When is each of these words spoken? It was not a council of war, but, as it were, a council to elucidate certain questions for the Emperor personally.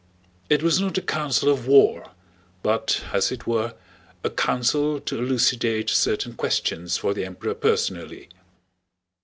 It 0.49 0.63
was 0.63 0.81
not 0.81 0.97
a 0.97 1.01
council 1.03 1.47
of 1.49 1.67
war, 1.67 2.09
but, 2.63 3.03
as 3.13 3.31
it 3.31 3.45
were, 3.45 3.75
a 4.23 4.31
council 4.31 4.99
to 4.99 5.19
elucidate 5.19 5.91
certain 5.91 6.33
questions 6.33 6.97
for 6.97 7.13
the 7.13 7.23
Emperor 7.23 7.53
personally. 7.53 8.27